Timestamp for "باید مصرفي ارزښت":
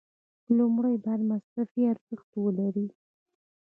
1.05-2.29